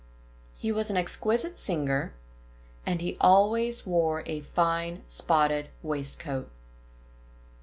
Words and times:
He 0.57 0.71
was 0.71 0.89
an 0.89 0.97
exquisite 0.97 1.59
singer; 1.59 2.11
and 2.87 3.01
he 3.01 3.17
always 3.21 3.85
wore 3.85 4.23
a 4.25 4.39
fine, 4.39 5.03
spotted 5.05 5.69
waistcoat. 5.83 6.49